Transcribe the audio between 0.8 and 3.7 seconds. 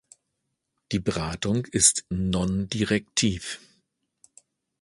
Die Beratung ist "non-direktiv".